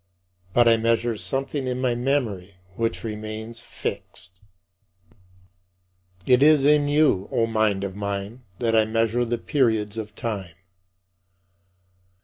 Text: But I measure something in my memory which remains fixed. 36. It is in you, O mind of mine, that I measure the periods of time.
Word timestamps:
But 0.55 0.67
I 0.67 0.77
measure 0.77 1.15
something 1.15 1.67
in 1.67 1.79
my 1.79 1.93
memory 1.93 2.55
which 2.75 3.03
remains 3.03 3.59
fixed. 3.61 4.31
36. 6.21 6.29
It 6.31 6.41
is 6.41 6.65
in 6.65 6.87
you, 6.87 7.29
O 7.31 7.45
mind 7.45 7.83
of 7.83 7.95
mine, 7.95 8.41
that 8.57 8.75
I 8.75 8.85
measure 8.85 9.25
the 9.25 9.37
periods 9.37 9.99
of 9.99 10.15
time. 10.15 10.55